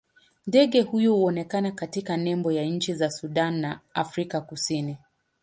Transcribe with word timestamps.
Ndege 0.47 0.81
huyu 0.81 1.15
huonekana 1.15 1.71
katika 1.71 2.17
nembo 2.17 2.51
ya 2.51 2.65
nchi 2.65 2.93
za 2.93 3.11
Sudan 3.11 3.59
na 3.61 3.79
Afrika 3.93 4.41
Kusini. 4.41 4.97